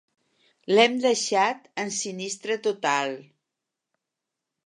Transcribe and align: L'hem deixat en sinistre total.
L'hem 0.75 0.95
deixat 1.03 1.69
en 1.83 1.93
sinistre 1.99 2.57
total. 2.69 3.15